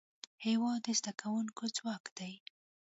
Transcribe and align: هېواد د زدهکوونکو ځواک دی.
هېواد 0.45 0.79
د 0.85 0.87
زدهکوونکو 0.99 1.63
ځواک 1.77 2.05
دی. 2.17 2.33